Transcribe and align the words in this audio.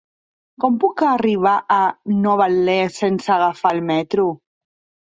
Com 0.63 0.79
puc 0.83 1.03
arribar 1.09 1.53
a 1.77 1.79
Novetlè 2.25 2.79
sense 2.99 3.35
agafar 3.39 3.79
el 3.79 3.89
metro? 3.95 4.29